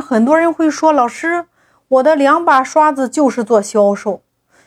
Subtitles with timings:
[0.00, 1.46] 很多人会说，老师，
[1.88, 4.22] 我的两把刷子就是做销售。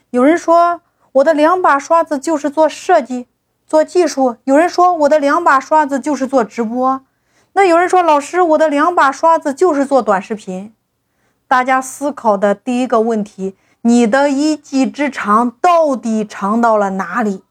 [0.10, 0.82] 有人说，
[1.14, 3.28] 我的两把刷子就是做设计、
[3.66, 4.38] 做技术。
[4.44, 7.02] 有人说，我的两把刷子就是做直播。
[7.54, 10.74] 那有人说，老师，我的两把刷子就是做短视频。
[11.48, 17.44] 大家思考的第一个问题：你的一技之长到底长到了哪里？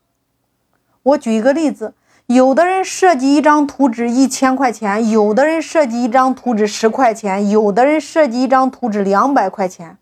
[1.02, 1.94] 我举一个例子。
[2.28, 9.96] 有的人设计一张图纸一千块钱，有的人设计一张图纸十块钱，有的人设计一张图纸两百块钱，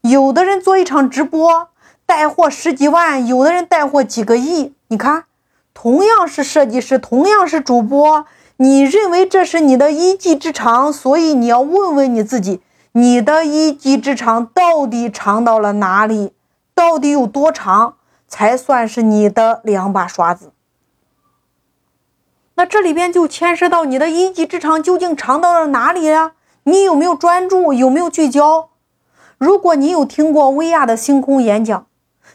[0.00, 1.68] 有的人做一场直播
[2.04, 4.74] 带货十几万，有的人带货几个亿。
[4.88, 5.26] 你看，
[5.72, 16.32] 同样是设计师，同样是主播，你认为这是你的一技之长，所以你要问问你自己，你的一技之长到底长到了哪里？
[16.74, 17.94] 到底有多长
[18.26, 20.50] 才算是你的两把刷子？
[22.60, 26.32] 那这里边就牵涉到你的一技之长究竟长到了哪里呀？
[26.64, 27.72] 你有没有专注？
[27.72, 28.68] 有没有聚焦？
[29.38, 31.86] 如果你有听过薇娅的星空演讲，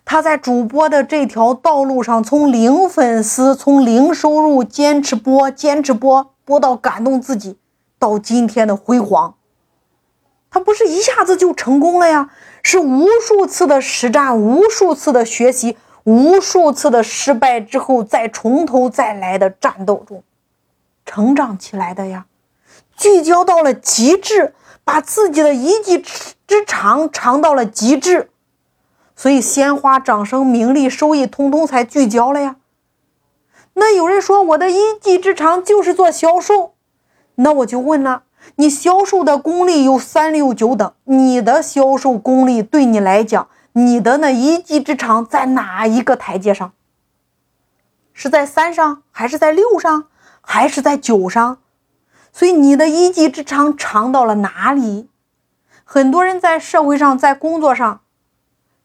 [0.03, 7.59] 她在主播的这条道路上，从零粉丝，从零收入，坚持播，坚持播，播到感动自己，
[7.99, 9.35] 到今天的辉煌，
[10.49, 12.31] 她不是一下子就成功了呀？
[12.63, 15.77] 是无数次的实战，无数次的学习。
[16.05, 20.23] 无数次的失败之后，再从头再来的战斗中
[21.03, 22.25] 成长起来的呀，
[22.95, 25.97] 聚焦到了极致，把自己的一技
[26.47, 28.29] 之长长到了极致，
[29.15, 32.57] 所以鲜花、掌声、名利、收益，通通才聚焦了呀。
[33.73, 36.73] 那有人说我的一技之长就是做销售，
[37.35, 38.23] 那我就问了，
[38.57, 43.49] 你销售的功力有三六九等，你的销售功力对你来讲？
[43.77, 46.71] 你的那一技之长在哪一个台阶上？
[48.13, 50.05] 是在三上，还是在六上，
[50.39, 51.57] 还是在九上？
[52.31, 55.09] 所以你的一技之长长到了哪里？
[55.83, 57.99] 很多人在社会上，在工作上，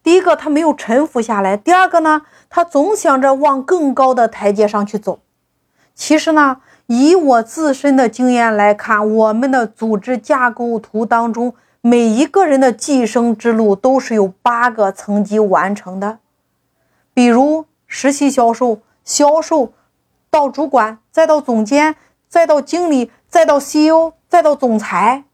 [0.03, 5.21] 第一个他没有沉浮下来，第二个呢，他总想着往更高的台阶上去走。
[5.95, 11.55] 其实呢，以我自身的经验来看，我们的组织架构图当中。
[11.83, 16.19] 每一个人的晋升之路都是有八个层级完成的，
[17.15, 19.73] 比如实习销售、销售
[20.29, 21.97] 到主管，再到总监，
[22.29, 25.25] 再到经理，再到 CEO，再到总裁，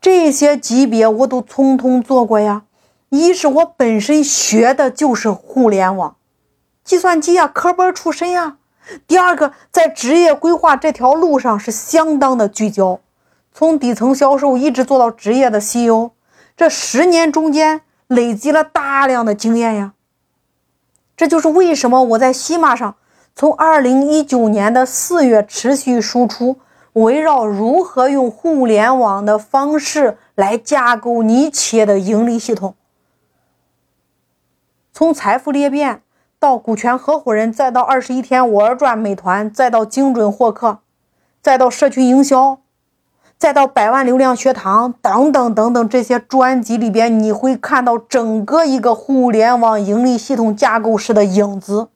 [0.00, 2.62] 这些级别我都通通做过呀。
[3.10, 6.16] 一是我本身学的就是互联网、
[6.82, 8.56] 计算机呀，科班出身呀。
[9.06, 13.00] 第二个，在职业规划这条路上是相当的聚焦。
[13.52, 16.10] 从底层销售一直做到职业的 CEO，
[16.56, 19.94] 这十年中间累积了大量的经验呀。
[21.16, 22.96] 这就是为什么我在西马上
[23.34, 26.58] 从二零一九年的四月持续输出，
[26.94, 32.74] 围绕如何用互联网的方式来架构你企业的盈利系统，
[34.92, 36.02] 从财富裂变
[36.38, 40.78] 到股权合伙人，再到二十一天玩转美团，再到精准获客，
[41.42, 42.60] 再到社区营销。
[43.40, 51.88] 再到百万流量学堂等等等等这些专辑里边，你会看到整个一个互联网盈利系统架构式的影子。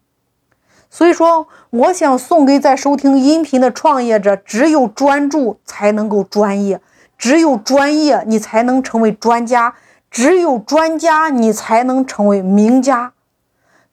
[0.88, 6.81] 所以说，我想送给在收听音频的创业者：只有专注才能够专业，
[7.19, 9.75] 只有专业你才能成为专家，
[10.10, 13.12] 只有专家你才能成为名家。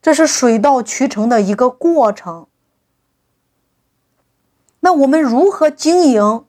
[0.02, 2.48] 这是水到渠成的一个过程。
[4.80, 6.46] 那我们如何经营？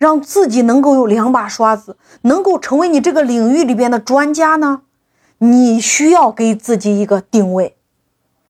[0.00, 4.80] 让自己能够有两把刷子，能够成为你这个领域里边的专家呢？
[5.36, 7.76] 你需要给自己一个定位。